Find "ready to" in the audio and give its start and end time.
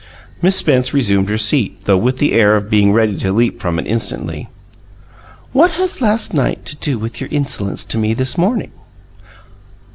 2.91-3.31